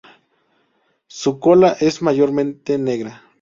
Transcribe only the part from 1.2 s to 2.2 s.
cola es